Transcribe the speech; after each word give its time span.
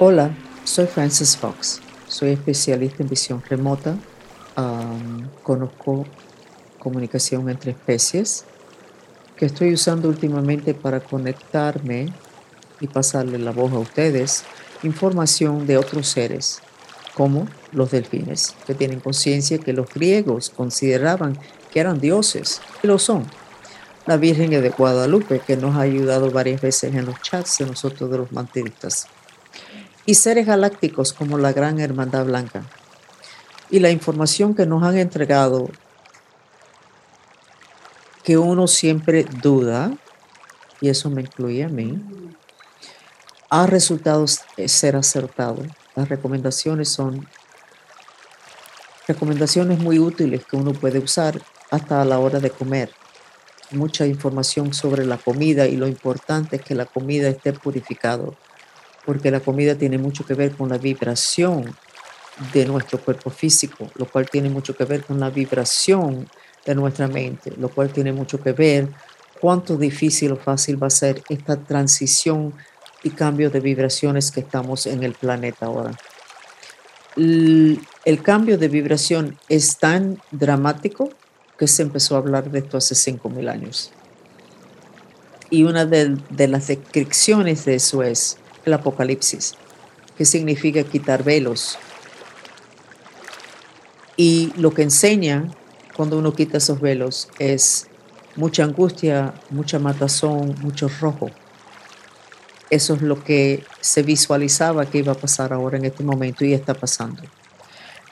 Hola, 0.00 0.34
soy 0.64 0.86
Francis 0.86 1.36
Fox. 1.36 1.80
Soy 2.08 2.30
especialista 2.30 3.04
en 3.04 3.08
visión 3.08 3.40
remota. 3.48 3.96
Um, 4.56 5.28
conozco 5.44 6.04
comunicación 6.80 7.48
entre 7.48 7.70
especies 7.70 8.44
que 9.36 9.46
estoy 9.46 9.72
usando 9.72 10.08
últimamente 10.08 10.74
para 10.74 10.98
conectarme 10.98 12.12
y 12.80 12.88
pasarle 12.88 13.38
la 13.38 13.52
voz 13.52 13.72
a 13.72 13.78
ustedes 13.78 14.42
información 14.82 15.64
de 15.64 15.78
otros 15.78 16.08
seres, 16.08 16.58
como 17.14 17.46
los 17.70 17.92
delfines, 17.92 18.56
que 18.66 18.74
tienen 18.74 18.98
conciencia 18.98 19.58
que 19.58 19.72
los 19.72 19.88
griegos 19.94 20.50
consideraban 20.50 21.38
que 21.72 21.78
eran 21.78 22.00
dioses, 22.00 22.60
y 22.82 22.88
lo 22.88 22.98
son. 22.98 23.26
La 24.06 24.16
Virgen 24.16 24.50
de 24.50 24.70
Guadalupe, 24.70 25.38
que 25.38 25.56
nos 25.56 25.76
ha 25.76 25.82
ayudado 25.82 26.32
varias 26.32 26.60
veces 26.60 26.92
en 26.96 27.06
los 27.06 27.22
chats 27.22 27.58
de 27.58 27.66
nosotros 27.66 28.10
de 28.10 28.18
los 28.18 28.32
mantiristas. 28.32 29.06
Y 30.06 30.14
seres 30.14 30.46
galácticos 30.46 31.12
como 31.12 31.38
la 31.38 31.52
Gran 31.52 31.80
Hermandad 31.80 32.26
Blanca. 32.26 32.62
Y 33.70 33.80
la 33.80 33.90
información 33.90 34.54
que 34.54 34.66
nos 34.66 34.82
han 34.82 34.98
entregado, 34.98 35.70
que 38.22 38.36
uno 38.36 38.66
siempre 38.66 39.24
duda, 39.24 39.92
y 40.80 40.88
eso 40.88 41.08
me 41.10 41.22
incluye 41.22 41.64
a 41.64 41.68
mí, 41.68 42.02
ha 43.48 43.66
resultado 43.66 44.26
ser 44.26 44.96
acertado. 44.96 45.62
Las 45.94 46.08
recomendaciones 46.08 46.88
son 46.88 47.26
recomendaciones 49.06 49.78
muy 49.78 49.98
útiles 49.98 50.44
que 50.44 50.56
uno 50.56 50.72
puede 50.72 50.98
usar 50.98 51.40
hasta 51.70 52.02
a 52.02 52.04
la 52.04 52.18
hora 52.18 52.40
de 52.40 52.50
comer. 52.50 52.90
Mucha 53.70 54.06
información 54.06 54.74
sobre 54.74 55.04
la 55.04 55.18
comida 55.18 55.66
y 55.66 55.76
lo 55.76 55.86
importante 55.86 56.56
es 56.56 56.62
que 56.62 56.74
la 56.74 56.86
comida 56.86 57.28
esté 57.28 57.52
purificado, 57.52 58.36
porque 59.04 59.30
la 59.30 59.40
comida 59.40 59.74
tiene 59.74 59.98
mucho 59.98 60.24
que 60.24 60.34
ver 60.34 60.52
con 60.52 60.68
la 60.68 60.78
vibración 60.78 61.74
de 62.52 62.66
nuestro 62.66 62.98
cuerpo 62.98 63.30
físico, 63.30 63.90
lo 63.94 64.06
cual 64.06 64.28
tiene 64.28 64.48
mucho 64.48 64.76
que 64.76 64.84
ver 64.84 65.04
con 65.04 65.20
la 65.20 65.30
vibración 65.30 66.28
de 66.64 66.74
nuestra 66.74 67.06
mente, 67.06 67.52
lo 67.56 67.68
cual 67.68 67.90
tiene 67.90 68.12
mucho 68.12 68.40
que 68.42 68.52
ver 68.52 68.88
cuánto 69.40 69.76
difícil 69.76 70.32
o 70.32 70.36
fácil 70.36 70.82
va 70.82 70.88
a 70.88 70.90
ser 70.90 71.22
esta 71.28 71.56
transición 71.56 72.54
y 73.02 73.10
cambio 73.10 73.50
de 73.50 73.60
vibraciones 73.60 74.30
que 74.30 74.40
estamos 74.40 74.86
en 74.86 75.02
el 75.02 75.12
planeta 75.12 75.66
ahora. 75.66 75.92
El, 77.16 77.78
cambio 78.22 78.58
de 78.58 78.68
vibración 78.68 79.38
es 79.48 79.76
tan 79.76 80.18
dramático 80.32 81.10
que 81.58 81.68
se 81.68 81.82
empezó 81.82 82.16
a 82.16 82.18
hablar 82.18 82.50
de 82.50 82.60
esto 82.60 82.78
hace 82.78 82.94
5.000 82.94 83.48
años. 83.48 83.92
Y 85.50 85.62
una 85.62 85.84
de, 85.84 86.16
de 86.30 86.48
las 86.48 86.66
descripciones 86.66 87.64
de 87.66 87.76
eso 87.76 88.02
es 88.02 88.38
el 88.64 88.72
apocalipsis, 88.72 89.54
que 90.16 90.24
significa 90.24 90.82
quitar 90.84 91.22
velos. 91.24 91.78
Y 94.16 94.52
lo 94.56 94.72
que 94.72 94.82
enseña 94.82 95.50
cuando 95.96 96.18
uno 96.18 96.34
quita 96.34 96.58
esos 96.58 96.80
velos 96.80 97.28
es 97.38 97.88
mucha 98.36 98.64
angustia, 98.64 99.34
mucha 99.50 99.78
matazón, 99.78 100.54
mucho 100.60 100.88
rojo. 101.00 101.30
Eso 102.70 102.94
es 102.94 103.02
lo 103.02 103.22
que 103.22 103.64
se 103.80 104.02
visualizaba 104.02 104.86
que 104.86 104.98
iba 104.98 105.12
a 105.12 105.16
pasar 105.16 105.52
ahora 105.52 105.76
en 105.76 105.84
este 105.84 106.02
momento 106.02 106.44
y 106.44 106.54
está 106.54 106.74
pasando. 106.74 107.22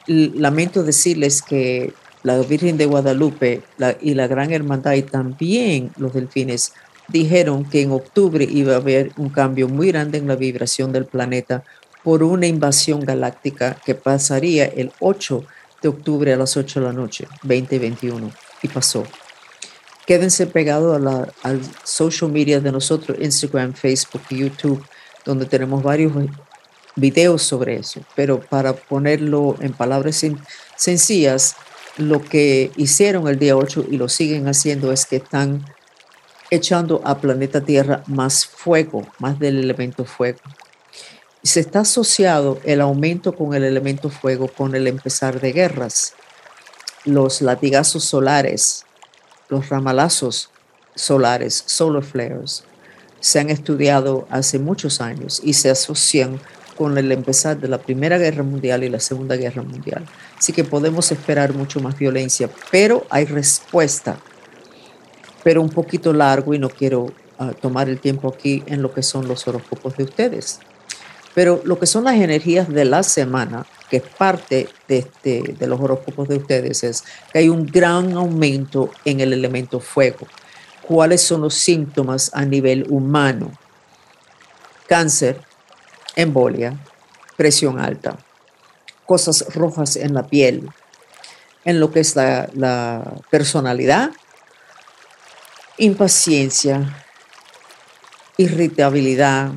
Lamento 0.06 0.82
decirles 0.82 1.42
que 1.42 1.92
la 2.22 2.38
Virgen 2.38 2.76
de 2.76 2.86
Guadalupe 2.86 3.62
y 4.00 4.14
la 4.14 4.26
Gran 4.26 4.52
Hermandad 4.52 4.92
y 4.92 5.02
también 5.02 5.90
los 5.96 6.12
delfines 6.12 6.72
dijeron 7.08 7.64
que 7.64 7.82
en 7.82 7.92
octubre 7.92 8.46
iba 8.48 8.74
a 8.74 8.76
haber 8.76 9.12
un 9.16 9.28
cambio 9.28 9.68
muy 9.68 9.88
grande 9.88 10.18
en 10.18 10.28
la 10.28 10.36
vibración 10.36 10.92
del 10.92 11.06
planeta 11.06 11.64
por 12.02 12.22
una 12.22 12.46
invasión 12.46 13.00
galáctica 13.00 13.76
que 13.84 13.94
pasaría 13.94 14.66
el 14.66 14.92
8 15.00 15.44
de 15.82 15.88
octubre 15.88 16.32
a 16.32 16.36
las 16.36 16.56
8 16.56 16.80
de 16.80 16.86
la 16.86 16.92
noche, 16.92 17.26
2021, 17.42 18.30
y 18.62 18.68
pasó 18.68 19.04
quédense 20.06 20.46
pegados 20.46 21.00
a 21.06 21.28
al 21.42 21.60
social 21.84 22.30
media 22.30 22.60
de 22.60 22.72
nosotros, 22.72 23.16
Instagram, 23.20 23.72
Facebook, 23.72 24.22
YouTube, 24.30 24.84
donde 25.24 25.46
tenemos 25.46 25.82
varios 25.82 26.12
videos 26.96 27.42
sobre 27.42 27.76
eso. 27.76 28.00
Pero 28.14 28.40
para 28.40 28.74
ponerlo 28.74 29.56
en 29.60 29.72
palabras 29.72 30.24
sencillas, 30.76 31.56
lo 31.96 32.22
que 32.22 32.70
hicieron 32.76 33.28
el 33.28 33.38
día 33.38 33.56
8 33.56 33.86
y 33.90 33.96
lo 33.96 34.08
siguen 34.08 34.48
haciendo 34.48 34.92
es 34.92 35.06
que 35.06 35.16
están 35.16 35.64
echando 36.52 37.00
a 37.02 37.18
planeta 37.18 37.62
Tierra 37.62 38.02
más 38.06 38.44
fuego, 38.44 39.06
más 39.18 39.38
del 39.38 39.58
elemento 39.58 40.04
fuego. 40.04 40.38
Se 41.42 41.60
está 41.60 41.80
asociado 41.80 42.60
el 42.64 42.82
aumento 42.82 43.34
con 43.34 43.54
el 43.54 43.64
elemento 43.64 44.10
fuego 44.10 44.48
con 44.48 44.74
el 44.74 44.86
empezar 44.86 45.40
de 45.40 45.52
guerras, 45.52 46.12
los 47.06 47.40
latigazos 47.40 48.04
solares, 48.04 48.84
los 49.48 49.70
ramalazos 49.70 50.50
solares, 50.94 51.64
solar 51.66 52.02
flares, 52.02 52.64
se 53.18 53.40
han 53.40 53.48
estudiado 53.48 54.26
hace 54.28 54.58
muchos 54.58 55.00
años 55.00 55.40
y 55.42 55.54
se 55.54 55.70
asocian 55.70 56.38
con 56.76 56.98
el 56.98 57.10
empezar 57.12 57.58
de 57.58 57.68
la 57.68 57.78
Primera 57.78 58.18
Guerra 58.18 58.42
Mundial 58.42 58.84
y 58.84 58.90
la 58.90 59.00
Segunda 59.00 59.36
Guerra 59.36 59.62
Mundial. 59.62 60.04
Así 60.38 60.52
que 60.52 60.64
podemos 60.64 61.10
esperar 61.12 61.54
mucho 61.54 61.80
más 61.80 61.98
violencia, 61.98 62.50
pero 62.70 63.06
hay 63.08 63.24
respuesta, 63.24 64.18
pero 65.42 65.60
un 65.60 65.70
poquito 65.70 66.12
largo 66.12 66.54
y 66.54 66.58
no 66.58 66.68
quiero 66.68 67.12
ah, 67.38 67.52
tomar 67.60 67.88
el 67.88 68.00
tiempo 68.00 68.28
aquí 68.28 68.62
en 68.66 68.82
lo 68.82 68.92
que 68.92 69.02
son 69.02 69.28
los 69.28 69.46
horóscopos 69.46 69.96
de 69.96 70.04
ustedes. 70.04 70.60
Pero 71.34 71.62
lo 71.64 71.78
que 71.78 71.86
son 71.86 72.04
las 72.04 72.16
energías 72.16 72.68
de 72.68 72.84
la 72.84 73.02
semana, 73.02 73.66
que 73.88 73.98
es 73.98 74.02
parte 74.02 74.68
de, 74.86 74.98
este, 74.98 75.42
de 75.58 75.66
los 75.66 75.80
horóscopos 75.80 76.28
de 76.28 76.36
ustedes, 76.36 76.84
es 76.84 77.04
que 77.32 77.38
hay 77.38 77.48
un 77.48 77.66
gran 77.66 78.12
aumento 78.12 78.90
en 79.04 79.20
el 79.20 79.32
elemento 79.32 79.80
fuego. 79.80 80.26
¿Cuáles 80.82 81.22
son 81.22 81.40
los 81.40 81.54
síntomas 81.54 82.30
a 82.34 82.44
nivel 82.44 82.86
humano? 82.90 83.50
Cáncer, 84.88 85.40
embolia, 86.16 86.78
presión 87.36 87.78
alta, 87.78 88.18
cosas 89.06 89.54
rojas 89.54 89.96
en 89.96 90.14
la 90.14 90.26
piel, 90.26 90.68
en 91.64 91.80
lo 91.80 91.90
que 91.92 92.00
es 92.00 92.16
la, 92.16 93.14
personalidad, 93.30 94.10
impaciencia, 95.78 97.04
irritabilidad, 98.36 99.52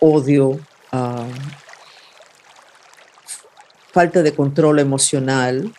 odio, 0.00 0.58
ah, 0.90 1.26
falta 3.92 4.22
de 4.22 4.34
control 4.34 4.78
emocional, 4.78 5.72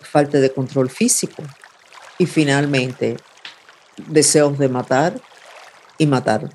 falta 0.00 0.38
de 0.38 0.52
control 0.52 0.90
físico 0.90 1.42
y 2.18 2.26
finalmente 2.26 3.16
deseos 3.96 4.58
de 4.58 4.68
matar 4.68 5.20
y 5.98 6.06
matar. 6.06 6.48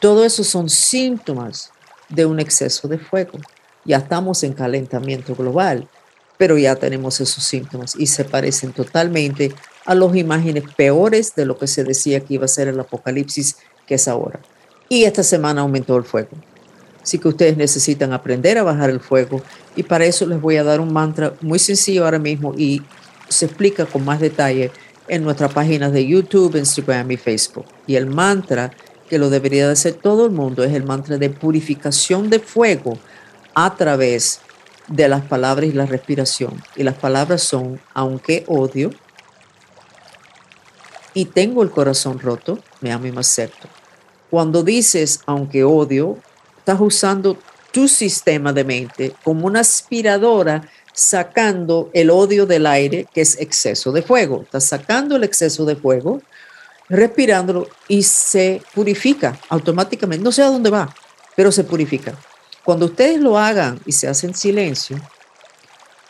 Todo 0.00 0.24
eso 0.24 0.44
son 0.44 0.68
síntomas 0.68 1.72
de 2.08 2.26
un 2.26 2.40
exceso 2.40 2.88
de 2.88 2.98
fuego. 2.98 3.38
Ya 3.84 3.98
estamos 3.98 4.42
en 4.42 4.52
calentamiento 4.52 5.34
global, 5.34 5.88
pero 6.36 6.58
ya 6.58 6.74
tenemos 6.76 7.20
esos 7.20 7.44
síntomas 7.44 7.94
y 7.96 8.06
se 8.06 8.24
parecen 8.24 8.72
totalmente 8.72 9.54
a 9.86 9.94
las 9.94 10.16
imágenes 10.16 10.64
peores 10.76 11.34
de 11.34 11.46
lo 11.46 11.58
que 11.58 11.66
se 11.66 11.84
decía 11.84 12.20
que 12.20 12.34
iba 12.34 12.44
a 12.44 12.48
ser 12.48 12.68
el 12.68 12.80
apocalipsis 12.80 13.56
que 13.86 13.94
es 13.94 14.08
ahora. 14.08 14.40
Y 14.88 15.04
esta 15.04 15.22
semana 15.22 15.62
aumentó 15.62 15.96
el 15.96 16.04
fuego. 16.04 16.30
Así 17.02 17.18
que 17.18 17.28
ustedes 17.28 17.56
necesitan 17.56 18.12
aprender 18.12 18.58
a 18.58 18.62
bajar 18.62 18.90
el 18.90 19.00
fuego 19.00 19.42
y 19.74 19.82
para 19.82 20.04
eso 20.04 20.26
les 20.26 20.40
voy 20.40 20.56
a 20.56 20.64
dar 20.64 20.80
un 20.80 20.92
mantra 20.92 21.34
muy 21.40 21.58
sencillo 21.58 22.04
ahora 22.04 22.18
mismo 22.18 22.54
y 22.56 22.82
se 23.28 23.46
explica 23.46 23.86
con 23.86 24.04
más 24.04 24.20
detalle 24.20 24.70
en 25.08 25.24
nuestras 25.24 25.52
páginas 25.52 25.92
de 25.92 26.06
YouTube, 26.06 26.56
Instagram 26.56 27.10
y 27.10 27.16
Facebook. 27.16 27.64
Y 27.86 27.96
el 27.96 28.06
mantra 28.06 28.70
que 29.08 29.18
lo 29.18 29.30
debería 29.30 29.66
de 29.66 29.72
hacer 29.72 29.94
todo 29.94 30.26
el 30.26 30.32
mundo 30.32 30.62
es 30.62 30.72
el 30.72 30.84
mantra 30.84 31.18
de 31.18 31.30
purificación 31.30 32.30
de 32.30 32.38
fuego 32.38 32.98
a 33.54 33.74
través 33.74 34.40
de 34.86 35.08
las 35.08 35.22
palabras 35.22 35.68
y 35.68 35.72
la 35.72 35.86
respiración. 35.86 36.62
Y 36.76 36.82
las 36.82 36.94
palabras 36.94 37.42
son, 37.42 37.80
aunque 37.94 38.44
odio 38.46 38.90
y 41.14 41.26
tengo 41.26 41.62
el 41.62 41.70
corazón 41.70 42.18
roto, 42.18 42.58
me 42.80 42.92
amo 42.92 43.06
y 43.06 43.12
me 43.12 43.20
acepto. 43.20 43.68
Cuando 44.30 44.62
dices, 44.62 45.20
aunque 45.26 45.64
odio, 45.64 46.18
estás 46.58 46.80
usando 46.80 47.36
tu 47.72 47.88
sistema 47.88 48.52
de 48.52 48.64
mente 48.64 49.14
como 49.24 49.46
una 49.46 49.60
aspiradora 49.60 50.68
sacando 50.92 51.90
el 51.92 52.10
odio 52.10 52.46
del 52.46 52.66
aire, 52.66 53.06
que 53.12 53.20
es 53.20 53.40
exceso 53.40 53.92
de 53.92 54.02
fuego. 54.02 54.42
Estás 54.42 54.64
sacando 54.64 55.16
el 55.16 55.24
exceso 55.24 55.64
de 55.64 55.76
fuego, 55.76 56.20
respirándolo 56.88 57.68
y 57.88 58.02
se 58.02 58.62
purifica 58.74 59.38
automáticamente. 59.48 60.22
No 60.22 60.32
sé 60.32 60.42
a 60.42 60.46
dónde 60.46 60.70
va, 60.70 60.94
pero 61.36 61.50
se 61.52 61.64
purifica. 61.64 62.14
Cuando 62.64 62.86
ustedes 62.86 63.20
lo 63.20 63.38
hagan 63.38 63.80
y 63.86 63.92
se 63.92 64.08
hacen 64.08 64.34
silencio, 64.34 64.98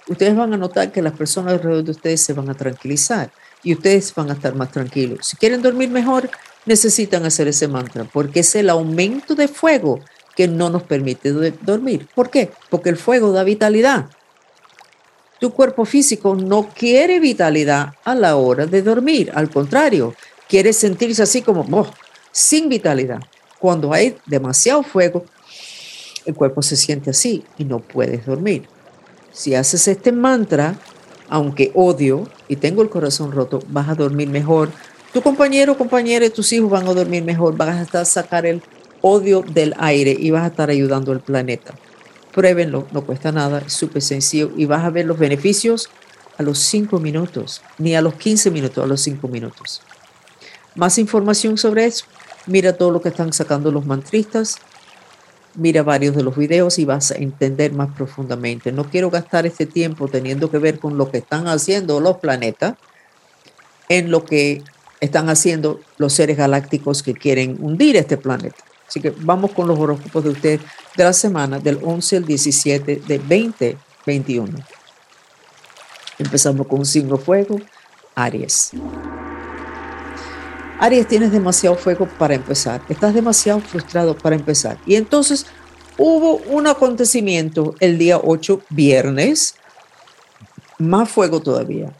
ustedes 0.08 0.34
van 0.34 0.52
a 0.52 0.56
notar 0.56 0.90
que 0.90 1.02
las 1.02 1.12
personas 1.12 1.54
alrededor 1.54 1.84
de 1.84 1.90
ustedes 1.92 2.20
se 2.20 2.32
van 2.32 2.50
a 2.50 2.54
tranquilizar 2.54 3.30
y 3.62 3.74
ustedes 3.74 4.14
van 4.14 4.30
a 4.30 4.34
estar 4.34 4.54
más 4.54 4.70
tranquilos. 4.72 5.26
Si 5.26 5.36
quieren 5.36 5.62
dormir 5.62 5.90
mejor, 5.90 6.30
necesitan 6.66 7.24
hacer 7.24 7.48
ese 7.48 7.68
mantra, 7.68 8.04
porque 8.04 8.40
es 8.40 8.54
el 8.54 8.70
aumento 8.70 9.34
de 9.34 9.48
fuego 9.48 10.00
que 10.36 10.48
no 10.48 10.70
nos 10.70 10.82
permite 10.84 11.32
dormir. 11.32 12.08
¿Por 12.14 12.30
qué? 12.30 12.50
Porque 12.68 12.90
el 12.90 12.96
fuego 12.96 13.32
da 13.32 13.44
vitalidad. 13.44 14.06
Tu 15.38 15.50
cuerpo 15.52 15.84
físico 15.84 16.34
no 16.34 16.68
quiere 16.68 17.18
vitalidad 17.18 17.94
a 18.04 18.14
la 18.14 18.36
hora 18.36 18.66
de 18.66 18.82
dormir, 18.82 19.32
al 19.34 19.48
contrario, 19.50 20.14
quiere 20.48 20.72
sentirse 20.72 21.22
así 21.22 21.42
como 21.42 21.66
oh, 21.72 21.90
sin 22.30 22.68
vitalidad. 22.68 23.20
Cuando 23.58 23.92
hay 23.92 24.16
demasiado 24.26 24.82
fuego, 24.82 25.24
el 26.26 26.34
cuerpo 26.34 26.62
se 26.62 26.76
siente 26.76 27.10
así 27.10 27.44
y 27.56 27.64
no 27.64 27.80
puedes 27.80 28.26
dormir. 28.26 28.68
Si 29.32 29.54
haces 29.54 29.88
este 29.88 30.12
mantra, 30.12 30.78
aunque 31.28 31.70
odio 31.74 32.28
y 32.50 32.56
tengo 32.56 32.82
el 32.82 32.90
corazón 32.90 33.30
roto, 33.30 33.60
vas 33.68 33.88
a 33.88 33.94
dormir 33.94 34.28
mejor. 34.28 34.70
Tu 35.12 35.22
compañero, 35.22 35.78
compañera 35.78 36.28
tus 36.30 36.52
hijos 36.52 36.68
van 36.68 36.86
a 36.88 36.92
dormir 36.92 37.22
mejor. 37.22 37.56
Vas 37.56 37.76
a 37.76 37.82
estar 37.82 38.04
sacar 38.04 38.44
el 38.44 38.60
odio 39.02 39.42
del 39.42 39.72
aire 39.78 40.16
y 40.18 40.32
vas 40.32 40.42
a 40.42 40.48
estar 40.48 40.68
ayudando 40.68 41.12
al 41.12 41.20
planeta. 41.20 41.74
Pruébenlo, 42.34 42.88
no 42.90 43.06
cuesta 43.06 43.30
nada, 43.30 43.62
es 43.64 43.72
súper 43.72 44.02
sencillo 44.02 44.50
y 44.56 44.64
vas 44.64 44.84
a 44.84 44.90
ver 44.90 45.06
los 45.06 45.16
beneficios 45.16 45.90
a 46.38 46.42
los 46.42 46.58
5 46.58 46.98
minutos, 46.98 47.62
ni 47.78 47.94
a 47.94 48.02
los 48.02 48.14
15 48.14 48.50
minutos, 48.50 48.82
a 48.82 48.86
los 48.88 49.00
5 49.00 49.28
minutos. 49.28 49.82
Más 50.74 50.98
información 50.98 51.56
sobre 51.56 51.84
eso, 51.84 52.06
mira 52.46 52.72
todo 52.72 52.90
lo 52.90 53.00
que 53.00 53.10
están 53.10 53.32
sacando 53.32 53.70
los 53.70 53.86
mantristas, 53.86 54.58
mira 55.54 55.82
varios 55.82 56.16
de 56.16 56.22
los 56.22 56.36
videos 56.36 56.78
y 56.78 56.84
vas 56.84 57.10
a 57.10 57.16
entender 57.16 57.72
más 57.72 57.94
profundamente. 57.94 58.72
No 58.72 58.84
quiero 58.84 59.10
gastar 59.10 59.46
este 59.46 59.66
tiempo 59.66 60.08
teniendo 60.08 60.50
que 60.50 60.58
ver 60.58 60.78
con 60.78 60.96
lo 60.96 61.10
que 61.10 61.18
están 61.18 61.48
haciendo 61.48 62.00
los 62.00 62.18
planetas 62.18 62.74
en 63.88 64.10
lo 64.10 64.24
que 64.24 64.62
están 65.00 65.28
haciendo 65.28 65.80
los 65.98 66.12
seres 66.12 66.36
galácticos 66.36 67.02
que 67.02 67.14
quieren 67.14 67.56
hundir 67.60 67.96
este 67.96 68.16
planeta. 68.16 68.56
Así 68.86 69.00
que 69.00 69.10
vamos 69.10 69.52
con 69.52 69.68
los 69.68 69.78
horóscopos 69.78 70.24
de 70.24 70.30
usted 70.30 70.60
de 70.96 71.04
la 71.04 71.12
semana 71.12 71.58
del 71.58 71.78
11 71.82 72.16
al 72.18 72.24
17 72.24 73.02
de 73.06 73.18
2021. 73.18 74.58
Empezamos 76.18 76.66
con 76.66 76.80
un 76.80 76.86
signo 76.86 77.16
fuego, 77.16 77.60
Aries. 78.14 78.72
Aries, 80.82 81.06
tienes 81.06 81.30
demasiado 81.30 81.76
fuego 81.76 82.08
para 82.18 82.34
empezar. 82.34 82.80
Estás 82.88 83.12
demasiado 83.12 83.60
frustrado 83.60 84.16
para 84.16 84.34
empezar. 84.34 84.78
Y 84.86 84.94
entonces 84.94 85.44
hubo 85.98 86.36
un 86.48 86.66
acontecimiento 86.66 87.74
el 87.80 87.98
día 87.98 88.18
8, 88.18 88.62
viernes, 88.70 89.56
más 90.78 91.10
fuego 91.10 91.40
todavía. 91.40 91.92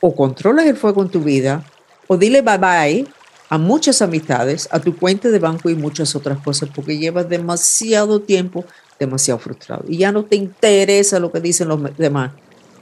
O 0.00 0.12
controlas 0.12 0.66
el 0.66 0.76
fuego 0.76 1.02
en 1.02 1.08
tu 1.08 1.20
vida, 1.20 1.64
o 2.08 2.16
dile 2.16 2.42
bye 2.42 2.58
bye 2.58 3.06
a 3.48 3.58
muchas 3.58 4.02
amistades, 4.02 4.68
a 4.72 4.80
tu 4.80 4.96
cuenta 4.96 5.28
de 5.28 5.38
banco 5.38 5.70
y 5.70 5.76
muchas 5.76 6.16
otras 6.16 6.38
cosas, 6.40 6.70
porque 6.74 6.98
llevas 6.98 7.28
demasiado 7.28 8.20
tiempo 8.20 8.64
demasiado 8.98 9.38
frustrado 9.38 9.84
y 9.88 9.98
ya 9.98 10.12
no 10.12 10.24
te 10.24 10.36
interesa 10.36 11.18
lo 11.20 11.30
que 11.30 11.40
dicen 11.40 11.68
los 11.68 11.80
demás, 11.96 12.32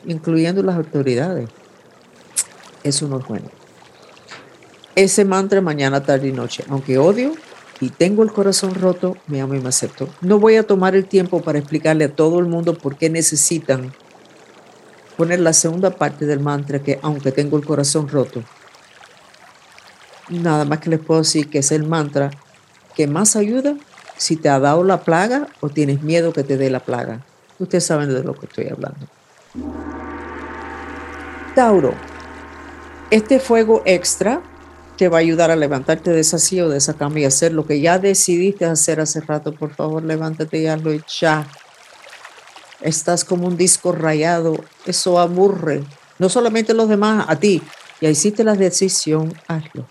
incluyendo 0.07 0.63
las 0.63 0.77
autoridades. 0.77 1.51
Eso 2.83 3.09
no 3.09 3.19
es 3.19 3.27
bueno. 3.27 3.62
Ese 4.95 5.25
mantra 5.25 5.63
mañana, 5.63 6.03
tarde 6.03 6.29
y 6.29 6.33
noche, 6.33 6.65
aunque 6.69 6.99
odio 6.99 7.33
y 7.81 7.89
tengo 7.89 8.23
el 8.23 8.31
corazón 8.31 8.75
roto, 8.75 9.17
me 9.27 9.41
amo 9.41 9.55
y 9.55 9.61
me 9.61 9.71
acepto. 9.71 10.09
No 10.21 10.39
voy 10.39 10.57
a 10.57 10.67
tomar 10.67 10.95
el 10.95 11.07
tiempo 11.07 11.41
para 11.41 11.59
explicarle 11.59 12.05
a 12.05 12.15
todo 12.15 12.39
el 12.39 12.47
mundo 12.47 12.77
por 12.77 12.97
qué 12.97 13.09
necesitan 13.09 13.93
poner 15.17 15.41
la 15.41 15.55
segunda 15.55 15.91
parte 15.91 16.27
del 16.27 16.41
mantra 16.41 16.81
que 16.81 16.99
aunque 17.03 17.33
tengo 17.33 17.57
el 17.57 17.65
corazón 17.65 18.09
roto, 18.09 18.43
nada 20.29 20.67
más 20.67 20.79
que 20.79 20.91
les 20.91 21.01
puedo 21.01 21.21
decir 21.21 21.49
que 21.49 21.59
es 21.59 21.73
el 21.73 21.87
mantra 21.87 22.31
que 22.95 23.07
más 23.07 23.35
ayuda 23.35 23.75
si 24.19 24.37
te 24.37 24.51
ha 24.51 24.61
dado 24.61 24.85
la 24.85 25.03
plaga 25.05 25.49
o 25.61 25.71
tienes 25.71 26.03
miedo 26.03 26.35
que 26.35 26.45
te 26.45 26.59
dé 26.59 26.69
la 26.69 26.81
plaga. 26.81 27.25
Ustedes 27.59 27.87
saben 27.87 28.13
de 28.13 28.23
lo 28.23 28.35
que 28.35 28.47
estoy 28.47 28.69
hablando. 28.69 29.07
Tauro, 31.55 31.95
este 33.11 33.41
fuego 33.41 33.83
extra 33.87 34.43
te 34.97 35.09
va 35.09 35.19
a 35.19 35.21
ayudar 35.21 35.51
a 35.51 35.57
levantarte 35.57 36.11
de 36.11 36.21
esa 36.21 36.39
silla 36.39 36.67
o 36.67 36.69
de 36.69 36.79
esa 36.79 36.95
cama 36.95 37.21
y 37.21 37.25
hacer 37.25 37.53
lo 37.53 37.67
que 37.67 37.81
ya 37.81 37.99
decidiste 37.99 38.65
hacer 38.65 39.01
hace 39.01 39.21
rato. 39.21 39.53
Por 39.53 39.75
favor, 39.75 40.03
levántate 40.03 40.59
y 40.59 40.67
hazlo 40.67 40.93
ya. 40.93 41.47
Estás 42.81 43.25
como 43.25 43.47
un 43.47 43.57
disco 43.57 43.93
rayado. 43.93 44.57
Eso 44.87 45.19
aburre. 45.19 45.85
No 46.19 46.29
solamente 46.29 46.73
a 46.73 46.75
los 46.75 46.89
demás, 46.89 47.25
a 47.29 47.37
ti. 47.37 47.63
Ya 48.01 48.11
hiciste 48.11 48.45
la 48.45 48.55
decisión, 48.55 49.33
hazlo. 49.47 49.87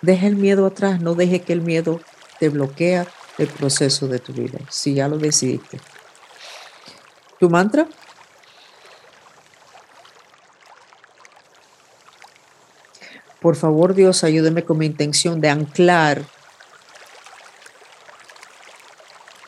Deja 0.00 0.26
el 0.26 0.36
miedo 0.36 0.66
atrás, 0.66 1.00
no 1.00 1.14
deje 1.14 1.42
que 1.42 1.52
el 1.52 1.60
miedo 1.60 2.00
te 2.40 2.48
bloquea 2.48 3.06
el 3.38 3.48
proceso 3.48 4.08
de 4.08 4.18
tu 4.18 4.32
vida, 4.32 4.58
si 4.68 4.94
ya 4.94 5.08
lo 5.08 5.18
decidiste. 5.18 5.80
¿Tu 7.38 7.48
mantra? 7.48 7.88
Por 13.42 13.56
favor, 13.56 13.94
Dios, 13.94 14.22
ayúdeme 14.22 14.62
con 14.62 14.78
mi 14.78 14.86
intención 14.86 15.40
de 15.40 15.50
anclar 15.50 16.22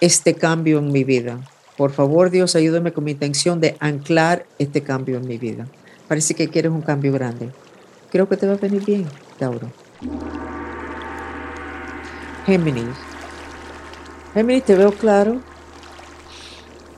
este 0.00 0.34
cambio 0.34 0.78
en 0.78 0.90
mi 0.90 1.04
vida. 1.04 1.38
Por 1.76 1.92
favor, 1.92 2.30
Dios, 2.30 2.56
ayúdame 2.56 2.92
con 2.92 3.04
mi 3.04 3.12
intención 3.12 3.60
de 3.60 3.76
anclar 3.78 4.46
este 4.58 4.82
cambio 4.82 5.16
en 5.16 5.26
mi 5.28 5.38
vida. 5.38 5.66
Parece 6.08 6.34
que 6.34 6.48
quieres 6.48 6.72
un 6.72 6.82
cambio 6.82 7.12
grande. 7.12 7.50
Creo 8.10 8.28
que 8.28 8.36
te 8.36 8.46
va 8.46 8.54
a 8.54 8.56
venir 8.56 8.84
bien, 8.84 9.06
Tauro. 9.38 9.70
Géminis. 12.46 12.96
Géminis, 14.34 14.64
te 14.64 14.74
veo 14.74 14.92
claro. 14.92 15.40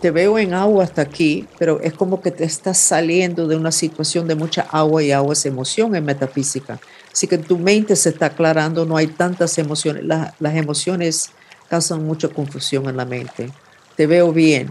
Te 0.06 0.12
veo 0.12 0.38
en 0.38 0.54
agua 0.54 0.84
hasta 0.84 1.02
aquí, 1.02 1.48
pero 1.58 1.80
es 1.80 1.92
como 1.92 2.22
que 2.22 2.30
te 2.30 2.44
estás 2.44 2.78
saliendo 2.78 3.48
de 3.48 3.56
una 3.56 3.72
situación 3.72 4.28
de 4.28 4.36
mucha 4.36 4.62
agua 4.70 5.02
y 5.02 5.10
agua 5.10 5.32
es 5.32 5.44
emoción 5.46 5.96
en 5.96 6.04
metafísica. 6.04 6.78
Así 7.12 7.26
que 7.26 7.38
tu 7.38 7.58
mente 7.58 7.96
se 7.96 8.10
está 8.10 8.26
aclarando, 8.26 8.86
no 8.86 8.96
hay 8.96 9.08
tantas 9.08 9.58
emociones. 9.58 10.04
las 10.04 10.54
emociones 10.54 11.32
causan 11.68 12.06
mucha 12.06 12.28
confusión 12.28 12.88
en 12.88 12.96
la 12.96 13.04
mente. 13.04 13.50
Te 13.96 14.06
veo 14.06 14.32
bien. 14.32 14.70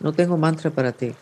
No 0.00 0.12
tengo 0.12 0.36
mantra 0.36 0.68
para 0.68 0.90
ti. 0.90 1.14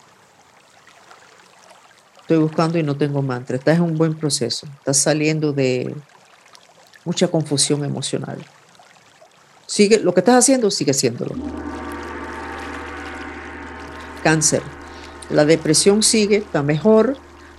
Estoy 2.22 2.38
buscando 2.38 2.78
y 2.78 2.82
no 2.82 2.96
tengo 2.96 3.20
mantra. 3.20 3.58
Estás 3.58 3.76
en 3.76 3.82
un 3.82 3.98
buen 3.98 4.14
proceso. 4.14 4.66
Estás 4.78 4.96
saliendo 4.96 5.52
de 5.52 5.94
mucha 7.04 7.28
confusión 7.28 7.84
emocional. 7.84 8.38
Sigue, 9.66 9.98
lo 9.98 10.14
que 10.14 10.20
estás 10.20 10.36
haciendo, 10.36 10.70
sigue 10.70 10.92
haciéndolo. 10.92 11.34
Cáncer. 14.22 14.62
La 15.30 15.44
depresión 15.44 16.02
sigue, 16.02 16.36
está 16.36 16.62
mejor, 16.62 17.16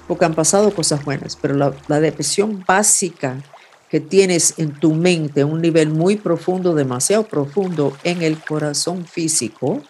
porque 0.08 0.26
han 0.26 0.34
pasado 0.34 0.74
cosas 0.74 1.04
buenas, 1.04 1.36
pero 1.36 1.54
la, 1.54 1.74
la 1.88 2.00
depresión 2.00 2.64
básica 2.66 3.44
que 3.90 4.00
tienes 4.00 4.56
en 4.58 4.74
tu 4.74 4.94
mente, 4.94 5.44
un 5.44 5.62
nivel 5.62 5.90
muy 5.90 6.18
profundo, 6.18 6.74
demasiado 6.74 7.26
profundo 7.26 7.96
en 8.04 8.22
el 8.22 8.44
corazón 8.44 9.06
físico, 9.06 9.82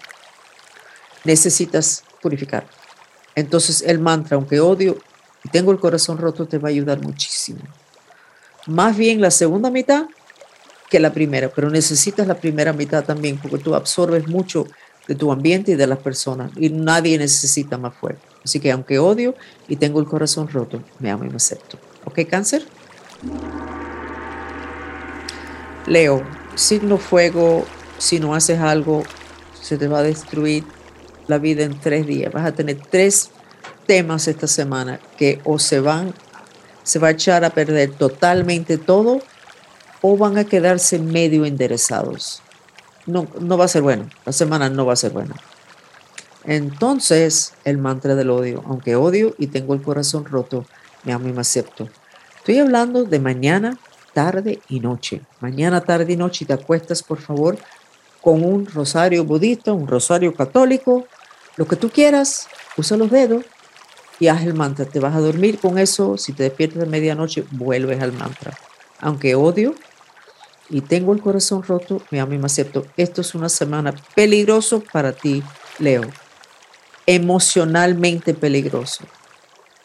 necesitas 1.23 2.03
purificar. 2.21 2.67
Entonces 3.35 3.83
el 3.83 3.99
mantra, 3.99 4.35
aunque 4.35 4.59
odio 4.59 4.97
y 5.43 5.49
tengo 5.49 5.71
el 5.71 5.79
corazón 5.79 6.17
roto, 6.17 6.47
te 6.47 6.57
va 6.57 6.69
a 6.69 6.71
ayudar 6.71 7.01
muchísimo. 7.01 7.59
Más 8.65 8.97
bien 8.97 9.21
la 9.21 9.31
segunda 9.31 9.69
mitad 9.69 10.07
que 10.89 10.99
la 10.99 11.13
primera, 11.13 11.49
pero 11.49 11.69
necesitas 11.69 12.27
la 12.27 12.35
primera 12.35 12.73
mitad 12.73 13.03
también 13.03 13.37
porque 13.37 13.57
tú 13.57 13.75
absorbes 13.75 14.27
mucho 14.27 14.65
de 15.07 15.15
tu 15.15 15.31
ambiente 15.31 15.71
y 15.71 15.75
de 15.75 15.87
las 15.87 15.99
personas 15.99 16.51
y 16.55 16.69
nadie 16.69 17.17
necesita 17.17 17.77
más 17.77 17.93
fuego. 17.95 18.19
Así 18.43 18.59
que 18.59 18.71
aunque 18.71 18.99
odio 18.99 19.35
y 19.67 19.75
tengo 19.75 19.99
el 19.99 20.05
corazón 20.05 20.47
roto, 20.47 20.81
me 20.99 21.11
amo 21.11 21.25
y 21.25 21.29
me 21.29 21.37
acepto. 21.37 21.77
¿Ok, 22.05 22.19
cáncer? 22.29 22.63
Leo, 25.85 26.23
signo 26.55 26.97
fuego, 26.97 27.65
si 27.97 28.19
no 28.19 28.35
haces 28.35 28.59
algo, 28.59 29.03
se 29.61 29.77
te 29.77 29.87
va 29.87 29.99
a 29.99 30.03
destruir 30.03 30.63
la 31.27 31.37
vida 31.37 31.63
en 31.63 31.79
tres 31.79 32.05
días. 32.05 32.31
Vas 32.31 32.45
a 32.45 32.53
tener 32.53 32.77
tres 32.89 33.31
temas 33.85 34.27
esta 34.27 34.47
semana 34.47 34.99
que 35.17 35.41
o 35.43 35.59
se 35.59 35.79
van, 35.79 36.13
se 36.83 36.99
va 36.99 37.09
a 37.09 37.11
echar 37.11 37.43
a 37.43 37.49
perder 37.49 37.91
totalmente 37.91 38.77
todo 38.77 39.21
o 40.01 40.17
van 40.17 40.37
a 40.37 40.45
quedarse 40.45 40.99
medio 40.99 41.45
enderezados. 41.45 42.41
No, 43.05 43.27
no 43.39 43.57
va 43.57 43.65
a 43.65 43.69
ser 43.69 43.81
bueno, 43.81 44.09
la 44.25 44.33
semana 44.33 44.69
no 44.69 44.85
va 44.85 44.93
a 44.93 44.97
ser 44.97 45.11
buena. 45.11 45.35
Entonces, 46.43 47.53
el 47.65 47.77
mantra 47.77 48.15
del 48.15 48.29
odio, 48.29 48.63
aunque 48.67 48.95
odio 48.95 49.35
y 49.37 49.47
tengo 49.47 49.73
el 49.73 49.81
corazón 49.81 50.25
roto, 50.25 50.65
me 51.03 51.13
amo 51.13 51.27
y 51.27 51.33
me 51.33 51.41
acepto. 51.41 51.89
Estoy 52.37 52.59
hablando 52.59 53.03
de 53.03 53.19
mañana, 53.19 53.77
tarde 54.13 54.61
y 54.69 54.79
noche. 54.79 55.21
Mañana, 55.41 55.81
tarde 55.81 56.13
y 56.13 56.17
noche 56.17 56.45
te 56.45 56.53
acuestas, 56.53 57.03
por 57.03 57.19
favor, 57.19 57.57
con 58.21 58.43
un 58.43 58.65
rosario 58.65 59.25
budista, 59.25 59.73
un 59.73 59.87
rosario 59.87 60.33
católico, 60.33 61.05
lo 61.57 61.67
que 61.67 61.75
tú 61.75 61.89
quieras, 61.89 62.47
usa 62.77 62.97
los 62.97 63.11
dedos 63.11 63.43
y 64.19 64.27
haz 64.27 64.43
el 64.43 64.53
mantra. 64.53 64.85
Te 64.85 64.99
vas 64.99 65.15
a 65.15 65.19
dormir 65.19 65.59
con 65.59 65.77
eso. 65.77 66.17
Si 66.17 66.33
te 66.33 66.43
despiertas 66.43 66.79
de 66.79 66.85
medianoche, 66.85 67.45
vuelves 67.51 68.01
al 68.01 68.13
mantra. 68.13 68.57
Aunque 68.99 69.35
odio 69.35 69.75
y 70.69 70.81
tengo 70.81 71.13
el 71.13 71.21
corazón 71.21 71.63
roto, 71.63 72.01
me 72.11 72.19
amo 72.19 72.33
y 72.33 72.37
me 72.37 72.45
acepto. 72.45 72.85
Esto 72.97 73.21
es 73.21 73.35
una 73.35 73.49
semana 73.49 73.93
peligroso 74.15 74.83
para 74.91 75.13
ti, 75.13 75.43
Leo. 75.79 76.03
Emocionalmente 77.05 78.33
peligroso. 78.33 79.05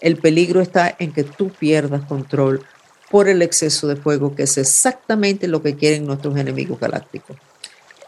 El 0.00 0.16
peligro 0.16 0.60
está 0.60 0.94
en 0.98 1.12
que 1.12 1.22
tú 1.22 1.50
pierdas 1.50 2.04
control 2.06 2.64
por 3.10 3.28
el 3.28 3.42
exceso 3.42 3.86
de 3.86 3.96
fuego, 3.96 4.34
que 4.34 4.44
es 4.44 4.58
exactamente 4.58 5.46
lo 5.46 5.62
que 5.62 5.76
quieren 5.76 6.06
nuestros 6.06 6.36
enemigos 6.36 6.80
galácticos. 6.80 7.36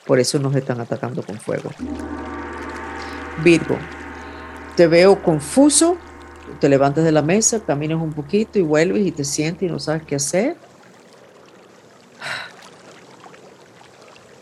Por 0.04 0.18
eso 0.18 0.38
nos 0.38 0.56
están 0.56 0.80
atacando 0.80 1.22
con 1.22 1.38
fuego. 1.38 1.70
Virgo, 3.44 3.78
te 4.76 4.86
veo 4.86 5.22
confuso, 5.22 5.96
te 6.58 6.68
levantas 6.68 7.04
de 7.04 7.12
la 7.12 7.22
mesa, 7.22 7.60
caminas 7.60 8.00
un 8.00 8.12
poquito 8.12 8.58
y 8.58 8.62
vuelves 8.62 9.06
y 9.06 9.12
te 9.12 9.24
sientes 9.24 9.68
y 9.68 9.72
no 9.72 9.78
sabes 9.78 10.02
qué 10.02 10.16
hacer. 10.16 10.56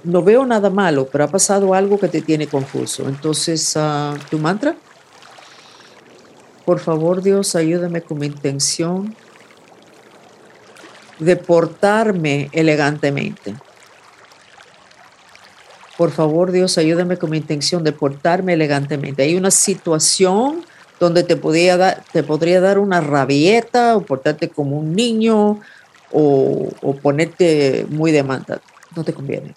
No 0.04 0.22
veo 0.22 0.44
nada 0.44 0.70
malo, 0.70 1.08
pero 1.10 1.24
ha 1.24 1.28
pasado 1.28 1.74
algo 1.74 1.98
que 1.98 2.08
te 2.08 2.22
tiene 2.22 2.46
confuso. 2.46 3.08
Entonces, 3.08 3.76
uh, 3.76 4.18
tu 4.30 4.38
mantra, 4.38 4.76
por 6.64 6.80
favor 6.80 7.22
Dios, 7.22 7.54
ayúdame 7.54 8.02
con 8.02 8.18
mi 8.18 8.26
intención 8.26 9.14
de 11.18 11.36
portarme 11.36 12.48
elegantemente. 12.52 13.54
Por 15.96 16.10
favor, 16.10 16.50
Dios, 16.50 16.78
ayúdame 16.78 17.16
con 17.16 17.30
mi 17.30 17.36
intención 17.36 17.84
de 17.84 17.92
portarme 17.92 18.54
elegantemente. 18.54 19.22
Hay 19.22 19.36
una 19.36 19.50
situación 19.50 20.64
donde 20.98 21.22
te, 21.22 21.36
podría 21.36 21.76
dar, 21.76 22.02
te 22.12 22.22
podría 22.22 22.60
dar 22.60 22.78
una 22.78 23.00
rabieta 23.00 23.96
o 23.96 24.02
portarte 24.02 24.48
como 24.48 24.78
un 24.78 24.94
niño 24.94 25.60
o, 26.10 26.68
ponerte 27.02 27.86
muy 27.88 28.10
demanda. 28.12 28.60
No 28.96 29.04
te 29.04 29.12
conviene. 29.12 29.54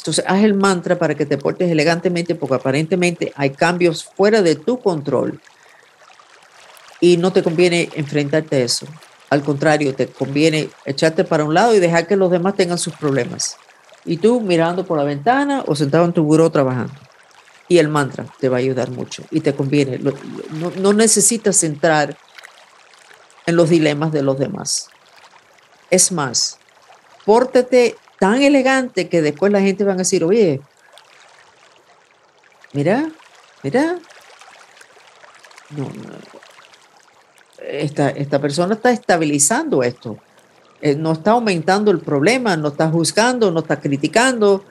Entonces, 0.00 0.24
haz 0.26 0.42
el 0.42 0.54
mantra 0.54 0.98
para 0.98 1.14
que 1.14 1.26
te 1.26 1.36
portes 1.36 1.70
elegantemente 1.70 2.34
porque 2.34 2.54
aparentemente 2.54 3.32
hay 3.36 3.50
cambios 3.50 4.04
fuera 4.04 4.40
de 4.42 4.56
tu 4.56 4.80
control 4.80 5.40
y 7.00 7.16
no 7.16 7.32
te 7.32 7.42
conviene 7.42 7.90
enfrentarte 7.94 8.56
a 8.56 8.60
eso. 8.60 8.86
Al 9.28 9.42
contrario, 9.42 9.94
te 9.94 10.06
conviene 10.08 10.70
echarte 10.84 11.24
para 11.24 11.44
un 11.44 11.54
lado 11.54 11.74
y 11.74 11.78
dejar 11.78 12.06
que 12.06 12.16
los 12.16 12.30
demás 12.30 12.56
tengan 12.56 12.78
sus 12.78 12.94
problemas 12.94 13.56
y 14.04 14.16
tú 14.16 14.40
mirando 14.40 14.86
por 14.86 14.98
la 14.98 15.04
ventana 15.04 15.62
o 15.66 15.74
sentado 15.74 16.04
en 16.04 16.12
tu 16.12 16.24
buró 16.24 16.50
trabajando. 16.50 16.94
Y 17.68 17.78
el 17.78 17.88
mantra 17.88 18.26
te 18.40 18.48
va 18.48 18.56
a 18.56 18.60
ayudar 18.60 18.90
mucho 18.90 19.22
y 19.30 19.40
te 19.40 19.54
conviene. 19.54 19.98
No, 19.98 20.72
no 20.76 20.92
necesitas 20.92 21.62
entrar 21.62 22.16
en 23.46 23.56
los 23.56 23.68
dilemas 23.68 24.12
de 24.12 24.22
los 24.22 24.38
demás. 24.38 24.88
Es 25.90 26.10
más, 26.10 26.58
pórtate 27.24 27.96
tan 28.20 28.42
elegante 28.42 29.08
que 29.08 29.22
después 29.22 29.50
la 29.50 29.60
gente 29.60 29.82
va 29.82 29.94
a 29.94 29.96
decir, 29.96 30.22
oye, 30.22 30.60
mira, 32.74 33.10
mira, 33.62 33.96
no, 35.70 35.90
Esta, 37.58 38.10
esta 38.10 38.38
persona 38.38 38.74
está 38.74 38.90
estabilizando 38.90 39.82
esto. 39.82 40.18
Eh, 40.82 40.96
no 40.96 41.12
está 41.12 41.32
aumentando 41.32 41.90
el 41.90 42.00
problema, 42.00 42.56
no 42.56 42.68
está 42.68 42.90
juzgando, 42.90 43.50
no 43.50 43.60
está 43.60 43.80
criticando, 43.80 44.64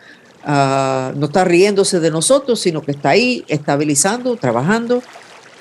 uh, 0.46 1.18
no 1.18 1.26
está 1.26 1.44
riéndose 1.44 2.00
de 2.00 2.12
nosotros, 2.12 2.60
sino 2.60 2.84
que 2.84 2.92
está 2.92 3.10
ahí 3.10 3.44
estabilizando, 3.48 4.36
trabajando. 4.36 5.02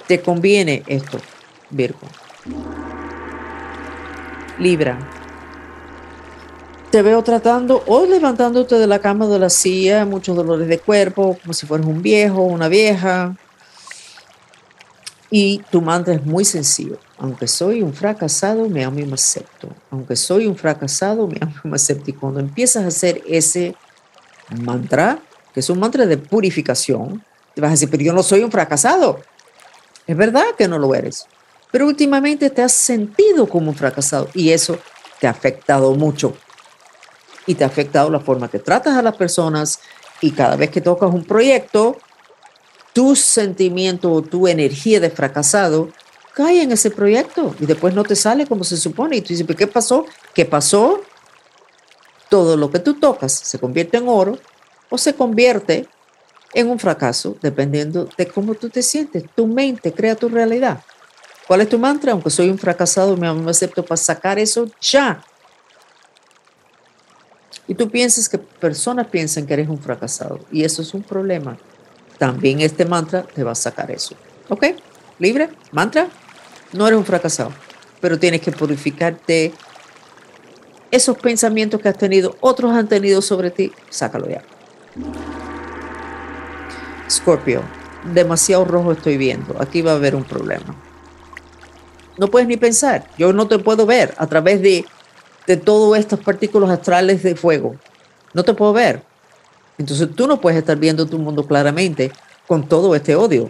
Te 0.06 0.20
conviene 0.20 0.82
esto, 0.86 1.18
Virgo. 1.70 2.06
Libra. 4.58 5.17
Te 6.90 7.02
veo 7.02 7.22
tratando, 7.22 7.84
hoy 7.86 8.08
levantándote 8.08 8.76
de 8.76 8.86
la 8.86 8.98
cama 8.98 9.26
de 9.26 9.38
la 9.38 9.50
silla, 9.50 10.06
muchos 10.06 10.34
dolores 10.34 10.68
de 10.68 10.78
cuerpo, 10.78 11.36
como 11.42 11.52
si 11.52 11.66
fueras 11.66 11.86
un 11.86 12.00
viejo, 12.00 12.40
una 12.40 12.66
vieja. 12.68 13.36
Y 15.30 15.58
tu 15.70 15.82
mantra 15.82 16.14
es 16.14 16.24
muy 16.24 16.46
sencillo. 16.46 16.98
Aunque 17.18 17.46
soy 17.46 17.82
un 17.82 17.92
fracasado, 17.92 18.70
me 18.70 18.84
amo 18.84 19.00
y 19.00 19.04
me 19.04 19.14
acepto. 19.14 19.68
Aunque 19.90 20.16
soy 20.16 20.46
un 20.46 20.56
fracasado, 20.56 21.26
me 21.26 21.36
amo 21.42 21.52
y 21.62 21.68
me 21.68 21.76
acepto. 21.76 22.08
Y 22.08 22.14
cuando 22.14 22.40
empiezas 22.40 22.84
a 22.84 22.88
hacer 22.88 23.22
ese 23.26 23.76
mantra, 24.58 25.18
que 25.52 25.60
es 25.60 25.68
un 25.68 25.80
mantra 25.80 26.06
de 26.06 26.16
purificación, 26.16 27.22
te 27.54 27.60
vas 27.60 27.68
a 27.68 27.72
decir, 27.72 27.90
pero 27.90 28.02
yo 28.02 28.14
no 28.14 28.22
soy 28.22 28.42
un 28.42 28.50
fracasado. 28.50 29.20
Es 30.06 30.16
verdad 30.16 30.54
que 30.56 30.66
no 30.66 30.78
lo 30.78 30.94
eres. 30.94 31.26
Pero 31.70 31.86
últimamente 31.86 32.48
te 32.48 32.62
has 32.62 32.72
sentido 32.72 33.46
como 33.46 33.68
un 33.72 33.76
fracasado 33.76 34.30
y 34.32 34.52
eso 34.52 34.78
te 35.20 35.26
ha 35.26 35.30
afectado 35.30 35.94
mucho. 35.94 36.34
Y 37.48 37.56
te 37.56 37.64
ha 37.64 37.66
afectado 37.66 38.10
la 38.10 38.20
forma 38.20 38.48
que 38.48 38.60
tratas 38.60 38.96
a 38.96 39.02
las 39.02 39.16
personas 39.16 39.80
y 40.20 40.30
cada 40.30 40.54
vez 40.54 40.70
que 40.70 40.80
tocas 40.80 41.12
un 41.12 41.24
proyecto, 41.24 41.96
tu 42.92 43.16
sentimiento 43.16 44.12
o 44.12 44.22
tu 44.22 44.46
energía 44.46 45.00
de 45.00 45.10
fracasado 45.10 45.88
cae 46.34 46.62
en 46.62 46.70
ese 46.70 46.90
proyecto 46.90 47.56
y 47.58 47.66
después 47.66 47.94
no 47.94 48.04
te 48.04 48.14
sale 48.14 48.46
como 48.46 48.64
se 48.64 48.76
supone. 48.76 49.16
Y 49.16 49.22
tú 49.22 49.28
dices, 49.28 49.46
¿qué 49.56 49.66
pasó? 49.66 50.04
¿Qué 50.34 50.44
pasó? 50.44 51.00
Todo 52.28 52.56
lo 52.56 52.70
que 52.70 52.78
tú 52.78 52.94
tocas 52.94 53.32
se 53.32 53.58
convierte 53.58 53.96
en 53.96 54.08
oro 54.08 54.38
o 54.90 54.98
se 54.98 55.14
convierte 55.14 55.88
en 56.52 56.68
un 56.68 56.78
fracaso, 56.78 57.36
dependiendo 57.40 58.08
de 58.16 58.28
cómo 58.28 58.54
tú 58.54 58.68
te 58.68 58.82
sientes. 58.82 59.24
Tu 59.34 59.46
mente 59.46 59.92
crea 59.92 60.14
tu 60.14 60.28
realidad. 60.28 60.80
¿Cuál 61.46 61.62
es 61.62 61.68
tu 61.68 61.78
mantra? 61.78 62.12
Aunque 62.12 62.28
soy 62.30 62.50
un 62.50 62.58
fracasado, 62.58 63.16
me 63.16 63.26
acepto 63.50 63.82
para 63.82 63.96
sacar 63.96 64.38
eso 64.38 64.68
ya. 64.80 65.24
Y 67.68 67.74
tú 67.74 67.88
piensas 67.90 68.28
que 68.28 68.38
personas 68.38 69.06
piensan 69.06 69.46
que 69.46 69.54
eres 69.54 69.68
un 69.68 69.78
fracasado 69.78 70.40
y 70.50 70.64
eso 70.64 70.82
es 70.82 70.92
un 70.94 71.02
problema 71.02 71.56
también 72.18 72.60
este 72.60 72.84
mantra 72.84 73.22
te 73.22 73.44
va 73.44 73.52
a 73.52 73.54
sacar 73.54 73.90
eso. 73.90 74.14
¿Ok? 74.48 74.66
¿Libre? 75.18 75.48
¿Mantra? 75.72 76.08
No 76.72 76.86
eres 76.86 76.98
un 76.98 77.04
fracasado, 77.04 77.52
pero 78.00 78.18
tienes 78.18 78.42
que 78.42 78.52
purificarte 78.52 79.54
esos 80.90 81.16
pensamientos 81.16 81.80
que 81.80 81.88
has 81.88 81.96
tenido, 81.96 82.36
otros 82.40 82.72
han 82.72 82.88
tenido 82.88 83.22
sobre 83.22 83.50
ti, 83.50 83.72
sácalo 83.88 84.28
ya. 84.28 84.42
Scorpio, 87.08 87.62
demasiado 88.12 88.64
rojo 88.64 88.92
estoy 88.92 89.16
viendo, 89.16 89.60
aquí 89.60 89.80
va 89.80 89.92
a 89.92 89.96
haber 89.96 90.14
un 90.14 90.24
problema. 90.24 90.74
No 92.18 92.28
puedes 92.28 92.48
ni 92.48 92.56
pensar, 92.56 93.08
yo 93.16 93.32
no 93.32 93.46
te 93.46 93.58
puedo 93.58 93.86
ver 93.86 94.14
a 94.18 94.26
través 94.26 94.60
de, 94.60 94.84
de 95.48 95.56
todas 95.56 95.98
estas 95.98 96.20
partículas 96.20 96.68
astrales 96.68 97.22
de 97.22 97.34
fuego. 97.34 97.74
No 98.34 98.44
te 98.44 98.52
puedo 98.52 98.74
ver, 98.74 99.02
entonces 99.78 100.08
tú 100.14 100.26
no 100.26 100.40
puedes 100.40 100.58
estar 100.58 100.76
viendo 100.76 101.06
tu 101.06 101.18
mundo 101.18 101.46
claramente 101.46 102.12
con 102.46 102.68
todo 102.68 102.94
este 102.94 103.16
odio, 103.16 103.48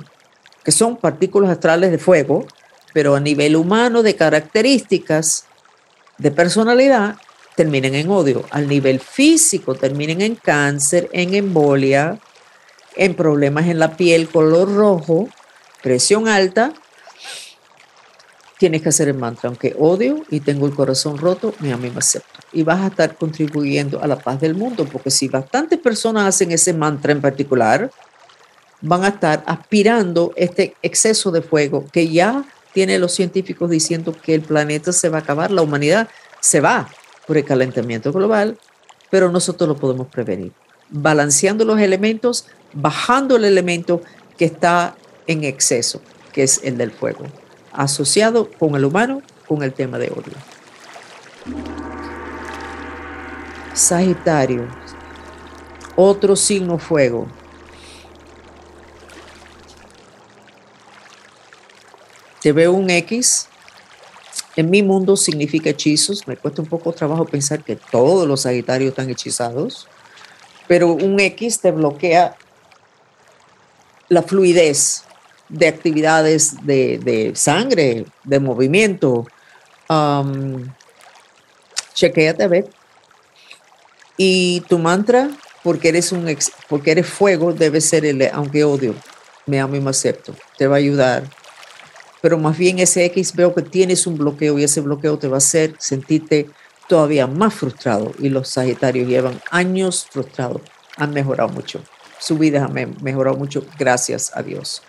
que 0.62 0.70
son 0.70 0.96
partículas 0.96 1.50
astrales 1.50 1.90
de 1.90 1.98
fuego, 1.98 2.46
pero 2.94 3.16
a 3.16 3.20
nivel 3.20 3.56
humano 3.56 4.04
de 4.04 4.14
características, 4.14 5.46
de 6.18 6.30
personalidad, 6.30 7.16
terminan 7.56 7.96
en 7.96 8.08
odio. 8.10 8.44
Al 8.50 8.68
nivel 8.68 9.00
físico 9.00 9.74
terminan 9.74 10.20
en 10.20 10.36
cáncer, 10.36 11.08
en 11.12 11.34
embolia, 11.34 12.20
en 12.94 13.14
problemas 13.14 13.66
en 13.66 13.80
la 13.80 13.96
piel, 13.96 14.28
color 14.28 14.72
rojo, 14.72 15.28
presión 15.82 16.28
alta. 16.28 16.72
Tienes 18.58 18.82
que 18.82 18.88
hacer 18.88 19.08
el 19.08 19.14
mantra, 19.14 19.48
aunque 19.48 19.74
odio 19.78 20.24
y 20.30 20.40
tengo 20.40 20.66
el 20.66 20.74
corazón 20.74 21.16
roto, 21.16 21.54
mi 21.60 21.70
amigo 21.70 21.94
me 21.94 21.98
acepto 22.00 22.38
y 22.52 22.62
vas 22.62 22.80
a 22.80 22.86
estar 22.88 23.16
contribuyendo 23.16 24.02
a 24.02 24.06
la 24.06 24.18
paz 24.18 24.40
del 24.40 24.54
mundo, 24.54 24.86
porque 24.90 25.10
si 25.10 25.28
bastantes 25.28 25.78
personas 25.78 26.26
hacen 26.26 26.50
ese 26.50 26.72
mantra 26.72 27.12
en 27.12 27.20
particular, 27.20 27.90
van 28.80 29.04
a 29.04 29.08
estar 29.08 29.42
aspirando 29.46 30.32
este 30.36 30.74
exceso 30.82 31.30
de 31.30 31.42
fuego 31.42 31.84
que 31.92 32.08
ya 32.08 32.44
tiene 32.72 32.98
los 32.98 33.12
científicos 33.12 33.70
diciendo 33.70 34.12
que 34.12 34.34
el 34.34 34.42
planeta 34.42 34.92
se 34.92 35.08
va 35.08 35.18
a 35.18 35.20
acabar, 35.20 35.50
la 35.50 35.62
humanidad 35.62 36.08
se 36.40 36.60
va 36.60 36.88
por 37.26 37.36
el 37.36 37.44
calentamiento 37.44 38.12
global, 38.12 38.58
pero 39.10 39.30
nosotros 39.30 39.68
lo 39.68 39.76
podemos 39.76 40.06
prevenir, 40.06 40.52
balanceando 40.90 41.64
los 41.64 41.80
elementos, 41.80 42.46
bajando 42.72 43.36
el 43.36 43.44
elemento 43.44 44.00
que 44.36 44.44
está 44.44 44.96
en 45.26 45.44
exceso, 45.44 46.00
que 46.32 46.44
es 46.44 46.60
el 46.62 46.78
del 46.78 46.92
fuego, 46.92 47.24
asociado 47.72 48.50
con 48.50 48.74
el 48.74 48.84
humano, 48.84 49.22
con 49.46 49.62
el 49.62 49.72
tema 49.72 49.98
de 49.98 50.08
odio. 50.08 50.34
Sagitario, 53.74 54.66
otro 55.96 56.36
signo 56.36 56.78
fuego. 56.78 57.28
Te 62.40 62.52
veo 62.52 62.72
un 62.72 62.90
X. 62.90 63.48
En 64.56 64.70
mi 64.70 64.82
mundo 64.82 65.16
significa 65.16 65.70
hechizos. 65.70 66.26
Me 66.26 66.36
cuesta 66.36 66.62
un 66.62 66.68
poco 66.68 66.92
trabajo 66.92 67.24
pensar 67.24 67.62
que 67.62 67.76
todos 67.76 68.26
los 68.26 68.42
Sagitarios 68.42 68.90
están 68.90 69.10
hechizados. 69.10 69.88
Pero 70.66 70.92
un 70.92 71.18
X 71.18 71.60
te 71.60 71.70
bloquea 71.70 72.36
la 74.08 74.22
fluidez 74.22 75.04
de 75.48 75.68
actividades 75.68 76.64
de, 76.64 77.32
sangre, 77.34 78.06
de 78.24 78.40
movimiento. 78.40 79.26
Um, 79.88 80.68
chequéate 81.94 82.44
a 82.44 82.48
ver 82.48 82.68
Y 84.18 84.60
tu 84.68 84.78
mantra, 84.78 85.30
porque 85.62 85.88
eres, 85.88 86.12
un 86.12 86.36
porque 86.68 86.90
eres 86.90 87.06
fuego, 87.06 87.52
debe 87.52 87.80
ser 87.80 88.04
el, 88.04 88.28
aunque 88.32 88.64
odio, 88.64 88.94
me 89.46 89.60
amo 89.60 89.76
y 89.76 89.80
me 89.80 89.90
acepto. 89.90 90.34
Te 90.56 90.66
va 90.66 90.76
a 90.76 90.78
ayudar. 90.78 91.24
Pero 92.20 92.36
más 92.36 92.58
bien 92.58 92.80
ese 92.80 93.04
X 93.06 93.34
veo 93.34 93.54
que 93.54 93.62
tienes 93.62 94.06
un 94.06 94.18
bloqueo 94.18 94.58
y 94.58 94.64
ese 94.64 94.80
bloqueo 94.80 95.18
te 95.18 95.28
va 95.28 95.36
a 95.36 95.38
hacer 95.38 95.74
sentirte 95.78 96.50
todavía 96.88 97.26
más 97.26 97.54
frustrado. 97.54 98.12
Y 98.18 98.28
los 98.28 98.48
Sagitarios 98.48 99.08
llevan 99.08 99.40
años 99.50 100.06
frustrados. 100.10 100.62
Han 100.96 101.12
mejorado 101.12 101.50
mucho. 101.50 101.80
Su 102.20 102.38
vida 102.38 102.64
ha 102.64 102.68
mejorado 102.68 103.36
mucho, 103.36 103.64
gracias 103.78 104.32
a 104.34 104.42
Dios. 104.42 104.82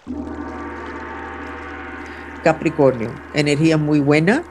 Capricornio, 2.43 3.11
energía 3.33 3.77
muy 3.77 3.99
buena, 3.99 4.43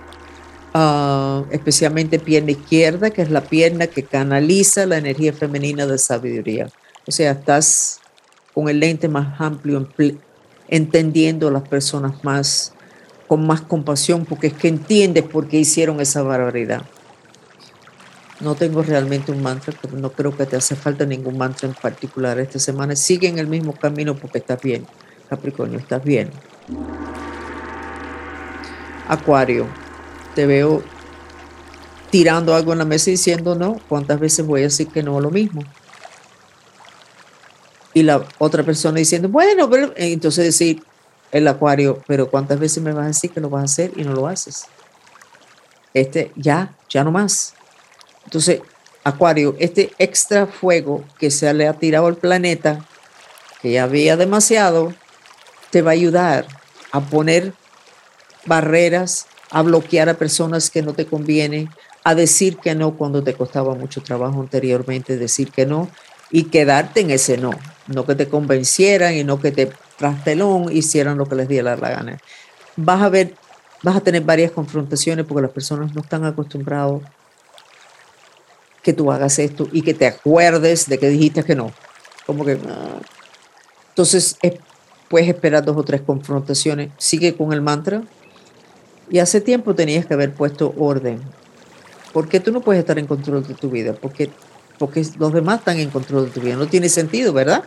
ah, 0.75 1.45
especialmente 1.51 2.19
pierna 2.19 2.53
izquierda, 2.53 3.11
que 3.11 3.23
es 3.23 3.31
la 3.31 3.43
pierna 3.43 3.87
que 3.87 4.03
canaliza 4.03 4.87
la 4.87 4.99
energía 4.99 5.33
femenina 5.33 5.87
de 5.87 5.99
sabiduría. 5.99 6.69
O 7.07 7.11
sea, 7.11 7.33
estás 7.33 8.01
con 8.55 8.69
el 8.69 8.81
lente 8.81 9.09
más 9.09 9.41
amplio, 9.41 9.89
entendiendo 10.69 11.49
a 11.49 11.51
las 11.51 11.69
personas 11.69 12.23
más 12.23 12.73
con 13.27 13.47
más 13.47 13.61
compasión, 13.61 14.25
porque 14.25 14.49
es 14.49 14.55
que 14.55 14.69
entiendes 14.69 15.23
por 15.23 15.49
qué 15.49 15.59
hicieron 15.59 16.01
esa 16.01 16.23
barbaridad. 16.23 16.83
No 18.40 18.54
tengo 18.54 18.83
realmente 18.83 19.33
un 19.33 19.42
mantra, 19.42 19.75
pero 19.80 19.97
no 19.97 20.12
creo 20.12 20.37
que 20.37 20.47
te 20.47 20.57
hace 20.57 20.76
falta 20.76 21.04
ningún 21.04 21.37
mantra 21.37 21.68
en 21.68 21.75
particular 21.75 22.38
esta 22.38 22.59
semana. 22.59 22.95
Sigue 22.95 23.28
en 23.28 23.38
el 23.38 23.49
mismo 23.49 23.73
camino 23.73 24.16
porque 24.16 24.38
estás 24.38 24.61
bien, 24.62 24.87
Capricornio, 25.28 25.78
estás 25.78 26.04
bien. 26.04 26.30
Acuario, 29.09 29.66
te 30.35 30.47
veo 30.47 30.85
tirando 32.11 32.54
algo 32.54 32.73
en 32.73 32.78
la 32.78 32.85
mesa 32.85 33.11
y 33.11 33.14
diciendo 33.14 33.54
no. 33.54 33.80
¿Cuántas 33.88 34.21
veces 34.21 34.47
voy 34.47 34.61
a 34.61 34.64
decir 34.64 34.88
que 34.88 35.02
no 35.02 35.21
lo 35.21 35.30
mismo? 35.30 35.62
Y 37.92 38.02
la 38.04 38.25
otra 38.38 38.62
persona 38.62 38.99
diciendo, 38.99 39.28
bueno, 39.28 39.68
pero 39.68 39.92
entonces 39.97 40.45
decir 40.45 40.85
el 41.33 41.49
acuario, 41.49 42.02
pero 42.07 42.30
¿cuántas 42.30 42.61
veces 42.61 42.83
me 42.83 42.92
vas 42.92 43.04
a 43.04 43.09
decir 43.09 43.33
que 43.33 43.40
lo 43.40 43.50
vas 43.50 43.62
a 43.62 43.64
hacer 43.64 43.92
y 43.97 44.04
no 44.04 44.12
lo 44.12 44.28
haces? 44.28 44.66
Este, 45.92 46.30
ya, 46.37 46.76
ya 46.88 47.02
no 47.02 47.11
más. 47.11 47.54
Entonces, 48.29 48.61
acuario, 49.05 49.57
este 49.59 49.91
extra 49.99 50.47
fuego 50.47 51.03
que 51.19 51.31
se 51.31 51.53
le 51.55 51.67
ha 51.67 51.73
tirado 51.73 52.09
al 52.09 52.17
planeta, 52.17 52.85
que 53.63 53.73
ya 53.73 53.85
había 53.85 54.19
demasiado, 54.19 54.93
te 55.71 55.81
va 55.81 55.93
a 55.93 55.95
ayudar 55.95 56.47
a 56.93 57.01
poner 57.01 57.55
barreras, 58.45 59.29
a 59.49 59.63
bloquear 59.63 60.11
a 60.11 60.19
personas 60.19 60.69
que 60.69 60.83
no 60.83 60.93
te 60.93 61.07
conviene, 61.07 61.71
a 62.05 62.15
decir 62.15 62.59
que 62.59 62.75
no 62.75 62.99
cuando 62.99 63.25
te 63.25 63.33
costaba 63.33 63.75
mucho 63.75 64.03
trabajo 64.03 64.43
anteriormente 64.43 65.17
decir 65.17 65.51
que 65.51 65.65
no 65.65 65.89
y 66.31 66.45
quedarte 66.45 67.01
en 67.01 67.11
ese 67.11 67.39
no, 67.39 67.53
no 67.87 68.05
que 68.05 68.15
te 68.15 68.29
convencieran 68.29 69.15
y 69.15 69.25
no 69.25 69.41
que 69.41 69.53
te 69.53 69.73
trastelón 69.97 70.71
hicieran 70.71 71.17
lo 71.17 71.25
que 71.25 71.35
les 71.35 71.49
diera 71.49 71.79
la 71.79 71.89
gana. 71.89 72.19
Vas 72.77 73.01
a 73.01 73.09
ver, 73.09 73.35
vas 73.83 73.97
a 73.97 74.01
tener 74.03 74.21
varias 74.21 74.53
confrontaciones 74.53 75.25
porque 75.25 75.41
las 75.41 75.51
personas 75.51 75.95
no 75.95 76.03
están 76.03 76.27
acostumbradas 76.27 77.01
que 78.88 78.95
tú 78.95 79.12
hagas 79.12 79.38
esto 79.38 79.68
y 79.71 79.83
que 79.83 79.92
te 79.92 80.07
acuerdes 80.07 80.88
de 80.88 80.99
que 80.99 81.11
dijiste 81.11 81.45
que 81.45 81.54
no. 81.54 81.73
Como 82.25 82.42
que 82.42 82.52
ah. 82.52 82.99
entonces 83.90 84.38
puedes 85.11 85.28
esperar 85.28 85.62
dos 85.62 85.76
o 85.76 85.83
tres 85.83 86.00
confrontaciones. 86.00 86.88
Sigue 86.97 87.37
con 87.37 87.52
el 87.52 87.61
mantra, 87.61 88.02
y 89.11 89.18
hace 89.18 89.42
tiempo 89.42 89.75
tenías 89.75 90.07
que 90.07 90.14
haber 90.14 90.33
puesto 90.33 90.73
orden. 90.78 91.21
Porque 92.14 92.40
tú 92.40 92.50
no 92.50 92.62
puedes 92.62 92.80
estar 92.80 92.99
en 92.99 93.07
control 93.07 93.47
de 93.47 93.52
tu 93.52 93.68
vida, 93.68 93.92
porque, 93.92 94.30
porque 94.79 95.07
los 95.18 95.35
demás 95.35 95.59
están 95.59 95.79
en 95.79 95.90
control 95.90 96.24
de 96.24 96.31
tu 96.31 96.40
vida. 96.40 96.57
No 96.57 96.66
tiene 96.66 96.88
sentido, 96.88 97.35
¿verdad? 97.35 97.64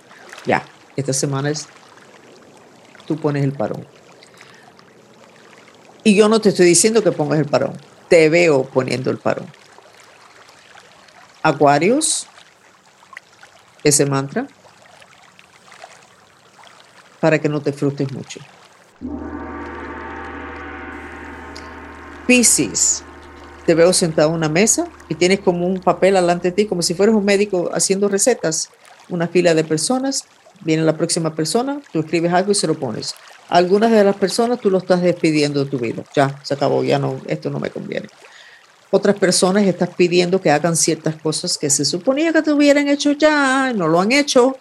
Ya, 0.48 0.66
esta 0.96 1.14
semana 1.14 1.52
es, 1.52 1.68
tú 3.06 3.16
pones 3.18 3.44
el 3.44 3.52
parón. 3.52 3.86
Y 6.04 6.16
yo 6.16 6.28
no 6.28 6.42
te 6.42 6.50
estoy 6.50 6.66
diciendo 6.66 7.04
que 7.04 7.12
pongas 7.12 7.38
el 7.38 7.46
parón, 7.46 7.74
te 8.10 8.28
veo 8.30 8.64
poniendo 8.64 9.12
el 9.12 9.20
parón. 9.20 9.46
Acuarios, 11.44 12.28
ese 13.84 14.06
mantra, 14.06 14.48
para 17.20 17.40
que 17.40 17.50
no 17.50 17.62
te 17.62 17.74
frustres 17.74 18.12
mucho. 18.12 18.40
Piscis, 22.28 23.04
te 23.66 23.76
veo 23.76 23.94
sentado 23.94 24.30
en 24.30 24.36
una 24.36 24.50
mesa 24.50 24.88
y 25.10 25.16
tienes 25.16 25.40
como 25.40 25.66
un 25.66 25.80
papel 25.80 26.16
delante 26.16 26.50
de 26.50 26.52
ti, 26.54 26.66
como 26.66 26.82
si 26.82 26.94
fueras 26.94 27.16
un 27.16 27.26
médico 27.26 27.70
haciendo 27.74 28.08
recetas. 28.08 28.70
Una 29.10 29.28
fila 29.28 29.54
de 29.54 29.64
personas, 29.64 30.26
viene 30.62 30.84
la 30.84 30.98
próxima 30.98 31.36
persona, 31.36 31.82
tú 31.92 32.00
escribes 32.00 32.34
algo 32.34 32.52
y 32.52 32.56
se 32.56 32.68
lo 32.68 32.76
pones. 32.76 33.16
Algunas 33.50 33.92
de 33.92 34.04
las 34.04 34.16
personas 34.16 34.60
tú 34.60 34.70
lo 34.70 34.78
estás 34.78 35.02
despidiendo 35.02 35.66
de 35.66 35.70
tu 35.70 35.78
vida. 35.78 36.04
Ya, 36.16 36.40
se 36.44 36.54
acabó, 36.54 36.84
ya 36.84 37.00
no, 37.00 37.20
esto 37.28 37.50
no 37.50 37.60
me 37.60 37.70
conviene. 37.70 38.08
Otras 38.92 39.18
personas 39.18 39.64
estás 39.64 39.90
pidiendo 39.96 40.42
que 40.42 40.52
hagan 40.52 40.76
ciertas 40.76 41.16
cosas 41.16 41.58
que 41.58 41.70
se 41.70 41.86
suponía 41.86 42.34
que 42.34 42.42
te 42.42 42.52
hubieran 42.52 42.90
hecho 42.90 43.14
ya, 43.14 43.72
no 43.74 43.88
lo 43.88 44.02
han 44.02 44.12
hecho 44.12 44.58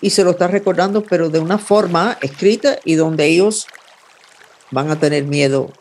y 0.00 0.10
se 0.10 0.22
lo 0.22 0.30
estás 0.30 0.52
recordando, 0.52 1.02
pero 1.02 1.28
de 1.28 1.40
una 1.40 1.58
forma 1.58 2.16
escrita 2.22 2.78
y 2.84 2.94
donde 2.94 3.26
ellos 3.26 3.66
van 4.70 4.90
a 4.90 4.98
tener 4.98 5.24
miedo 5.24 5.72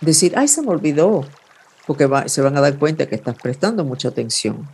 decir, 0.00 0.34
ay, 0.36 0.48
se 0.48 0.62
me 0.62 0.68
olvidó, 0.68 1.26
porque 1.86 2.08
se 2.26 2.40
van 2.40 2.56
a 2.56 2.60
dar 2.60 2.78
cuenta 2.78 3.06
que 3.06 3.14
estás 3.14 3.36
prestando 3.36 3.84
mucha 3.84 4.08
atención. 4.08 4.68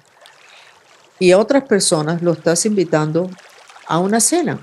Y 1.18 1.32
a 1.32 1.38
otras 1.38 1.64
personas 1.64 2.22
lo 2.22 2.32
estás 2.32 2.64
invitando 2.66 3.30
a 3.86 3.98
una 3.98 4.20
cena 4.20 4.60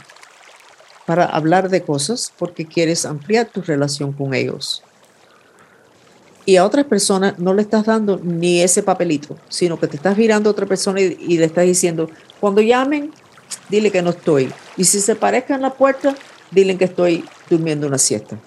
para 1.06 1.26
hablar 1.26 1.70
de 1.70 1.84
cosas 1.84 2.34
porque 2.38 2.66
quieres 2.66 3.06
ampliar 3.06 3.48
tu 3.48 3.62
relación 3.62 4.12
con 4.14 4.34
ellos. 4.34 4.84
Y 6.48 6.56
a 6.56 6.64
otras 6.64 6.86
personas 6.86 7.38
no 7.40 7.54
le 7.54 7.62
estás 7.62 7.86
dando 7.86 8.22
ni 8.24 8.62
ese 8.62 8.82
papelito, 8.82 9.36
sino 9.50 9.78
que 9.78 9.88
te 9.88 9.98
estás 9.98 10.18
mirando 10.18 10.50
a 10.50 10.54
otra 10.54 10.66
persona 10.66 11.02
y, 11.02 11.18
y 11.20 11.38
le 11.38 11.44
estás 11.44 11.66
diciendo, 11.66 12.10
cuando 12.40 12.62
llamen, 12.62 13.12
dile 13.68 13.92
que 13.92 14.02
no 14.02 14.12
estoy. 14.12 14.50
Y 14.78 14.86
si 14.86 15.02
se 15.02 15.14
parezca 15.16 15.56
en 15.56 15.62
la 15.62 15.74
puerta, 15.74 16.16
dile 16.50 16.78
que 16.78 16.86
estoy 16.86 17.26
durmiendo 17.50 17.86
una 17.86 17.98
siesta. 17.98 18.40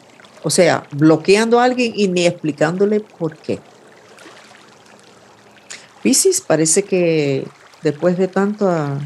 O 0.42 0.48
sea, 0.48 0.84
bloqueando 0.92 1.60
a 1.60 1.64
alguien 1.64 1.92
y 1.94 2.08
ni 2.08 2.24
explicándole 2.24 3.00
por 3.00 3.36
qué. 3.36 3.60
Piscis 6.02 6.40
parece 6.40 6.82
que 6.82 7.46
después 7.82 8.16
de 8.16 8.28
tanta 8.28 8.98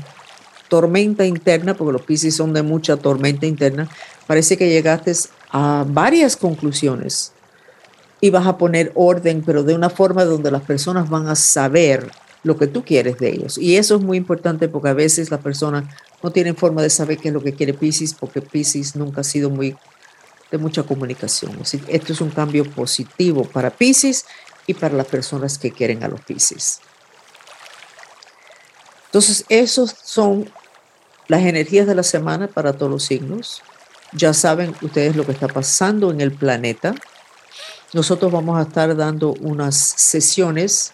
tormenta 0.68 1.26
interna, 1.26 1.74
porque 1.74 1.94
los 1.94 2.02
Piscis 2.02 2.36
son 2.36 2.52
de 2.52 2.62
mucha 2.62 2.96
tormenta 2.96 3.44
interna, 3.44 3.88
parece 4.28 4.56
que 4.56 4.68
llegaste 4.68 5.12
a 5.50 5.84
varias 5.84 6.36
conclusiones 6.36 7.33
y 8.20 8.30
vas 8.30 8.46
a 8.46 8.58
poner 8.58 8.92
orden, 8.94 9.42
pero 9.44 9.62
de 9.62 9.74
una 9.74 9.90
forma 9.90 10.24
donde 10.24 10.50
las 10.50 10.62
personas 10.62 11.10
van 11.10 11.28
a 11.28 11.34
saber 11.34 12.10
lo 12.42 12.56
que 12.56 12.66
tú 12.66 12.84
quieres 12.84 13.18
de 13.18 13.30
ellos. 13.30 13.58
Y 13.58 13.76
eso 13.76 13.96
es 13.96 14.02
muy 14.02 14.16
importante 14.16 14.68
porque 14.68 14.90
a 14.90 14.94
veces 14.94 15.30
las 15.30 15.40
personas 15.40 15.84
no 16.22 16.30
tienen 16.30 16.56
forma 16.56 16.82
de 16.82 16.90
saber 16.90 17.18
qué 17.18 17.28
es 17.28 17.34
lo 17.34 17.42
que 17.42 17.54
quiere 17.54 17.74
Piscis 17.74 18.14
porque 18.14 18.40
Piscis 18.40 18.96
nunca 18.96 19.22
ha 19.22 19.24
sido 19.24 19.50
muy 19.50 19.76
de 20.50 20.58
mucha 20.58 20.84
comunicación. 20.84 21.58
esto 21.88 22.12
es 22.12 22.20
un 22.20 22.30
cambio 22.30 22.64
positivo 22.70 23.44
para 23.44 23.70
Pisces 23.70 24.24
y 24.66 24.74
para 24.74 24.94
las 24.94 25.06
personas 25.06 25.58
que 25.58 25.72
quieren 25.72 26.04
a 26.04 26.08
los 26.08 26.20
Pisces. 26.20 26.80
Entonces, 29.06 29.44
esos 29.48 29.94
son 30.02 30.50
las 31.28 31.42
energías 31.42 31.86
de 31.86 31.94
la 31.94 32.02
semana 32.02 32.48
para 32.48 32.72
todos 32.72 32.90
los 32.90 33.04
signos. 33.04 33.62
Ya 34.12 34.34
saben 34.34 34.74
ustedes 34.82 35.16
lo 35.16 35.24
que 35.24 35.32
está 35.32 35.48
pasando 35.48 36.10
en 36.10 36.20
el 36.20 36.32
planeta. 36.32 36.94
Nosotros 37.94 38.30
vamos 38.30 38.58
a 38.58 38.62
estar 38.62 38.94
dando 38.96 39.34
unas 39.40 39.76
sesiones 39.76 40.92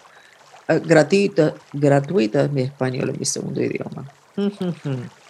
eh, 0.68 0.80
gratuitas, 0.84 1.54
gratuitas, 1.72 2.52
mi 2.52 2.60
español 2.62 3.10
es 3.10 3.18
mi 3.18 3.24
segundo 3.24 3.60
idioma. 3.60 4.06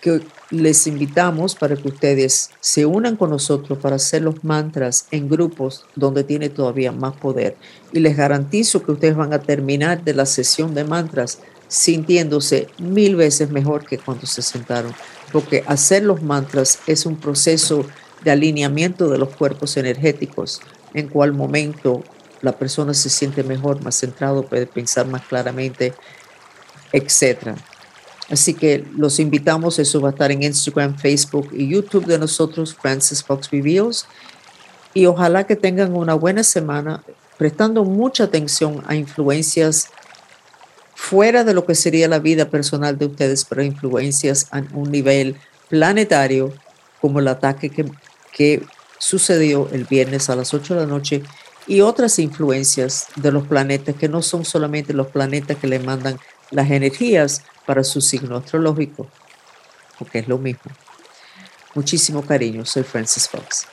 que 0.00 0.22
les 0.50 0.86
invitamos 0.86 1.54
para 1.54 1.76
que 1.76 1.88
ustedes 1.88 2.50
se 2.60 2.86
unan 2.86 3.16
con 3.16 3.30
nosotros 3.30 3.78
para 3.78 3.96
hacer 3.96 4.22
los 4.22 4.42
mantras 4.42 5.06
en 5.10 5.28
grupos 5.28 5.84
donde 5.94 6.24
tiene 6.24 6.48
todavía 6.48 6.90
más 6.90 7.16
poder. 7.16 7.56
Y 7.92 8.00
les 8.00 8.16
garantizo 8.16 8.82
que 8.82 8.92
ustedes 8.92 9.14
van 9.14 9.32
a 9.32 9.42
terminar 9.42 10.02
de 10.02 10.14
la 10.14 10.26
sesión 10.26 10.74
de 10.74 10.84
mantras 10.84 11.38
sintiéndose 11.68 12.66
mil 12.78 13.14
veces 13.14 13.50
mejor 13.50 13.84
que 13.84 13.98
cuando 13.98 14.26
se 14.26 14.42
sentaron, 14.42 14.92
porque 15.30 15.62
hacer 15.68 16.02
los 16.02 16.20
mantras 16.20 16.80
es 16.88 17.06
un 17.06 17.16
proceso 17.16 17.86
de 18.24 18.30
alineamiento 18.30 19.08
de 19.08 19.18
los 19.18 19.30
cuerpos 19.30 19.76
energéticos, 19.76 20.60
en 20.94 21.08
cual 21.08 21.32
momento 21.32 22.02
la 22.42 22.52
persona 22.52 22.94
se 22.94 23.10
siente 23.10 23.42
mejor, 23.42 23.82
más 23.82 23.98
centrado, 23.98 24.46
puede 24.46 24.66
pensar 24.66 25.06
más 25.06 25.22
claramente, 25.26 25.94
etcétera. 26.92 27.56
Así 28.30 28.54
que 28.54 28.84
los 28.96 29.18
invitamos, 29.18 29.78
eso 29.78 30.00
va 30.00 30.10
a 30.10 30.12
estar 30.12 30.30
en 30.30 30.42
Instagram, 30.42 30.96
Facebook 30.96 31.50
y 31.52 31.68
YouTube 31.68 32.06
de 32.06 32.18
nosotros, 32.18 32.74
Francis 32.74 33.24
Fox 33.24 33.50
Reveals. 33.50 34.06
Y 34.94 35.06
ojalá 35.06 35.44
que 35.44 35.56
tengan 35.56 35.94
una 35.94 36.14
buena 36.14 36.42
semana. 36.42 37.02
prestando 37.38 37.84
mucha 37.84 38.24
atención 38.24 38.84
a 38.86 38.94
influencias 38.94 39.88
fuera 40.94 41.42
de 41.42 41.54
lo 41.54 41.64
que 41.64 41.74
sería 41.74 42.06
la 42.06 42.18
vida 42.18 42.50
personal 42.50 42.98
de 42.98 43.06
ustedes, 43.06 43.46
pero 43.46 43.62
influencias 43.62 44.48
a 44.50 44.62
un 44.74 44.92
nivel 44.92 45.36
planetario, 45.70 46.52
como 47.00 47.18
el 47.18 47.28
ataque 47.28 47.70
que, 47.70 47.86
que 48.32 48.62
sucedió 48.98 49.68
el 49.72 49.84
viernes 49.84 50.30
a 50.30 50.36
las 50.36 50.54
8 50.54 50.74
de 50.74 50.80
la 50.80 50.86
noche 50.86 51.22
y 51.66 51.80
otras 51.80 52.18
influencias 52.18 53.08
de 53.16 53.32
los 53.32 53.46
planetas 53.46 53.94
que 53.96 54.08
no 54.08 54.22
son 54.22 54.44
solamente 54.44 54.92
los 54.92 55.08
planetas 55.08 55.56
que 55.56 55.66
le 55.66 55.78
mandan 55.78 56.18
las 56.50 56.70
energías 56.70 57.42
para 57.66 57.84
su 57.84 58.00
signo 58.00 58.36
astrológico, 58.36 59.08
porque 59.98 60.18
es 60.18 60.28
lo 60.28 60.38
mismo. 60.38 60.70
Muchísimo 61.74 62.22
cariño, 62.22 62.66
soy 62.66 62.82
Francis 62.82 63.28
Fox. 63.28 63.66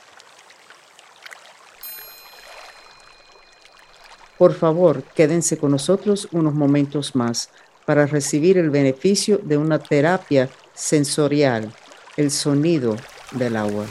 Por 4.38 4.54
favor, 4.54 5.02
quédense 5.02 5.58
con 5.58 5.72
nosotros 5.72 6.28
unos 6.30 6.54
momentos 6.54 7.16
más 7.16 7.50
para 7.84 8.06
recibir 8.06 8.56
el 8.56 8.70
beneficio 8.70 9.38
de 9.42 9.56
una 9.56 9.80
terapia 9.80 10.48
sensorial, 10.74 11.74
el 12.16 12.30
sonido 12.30 12.96
del 13.32 13.56
agua. 13.56 13.86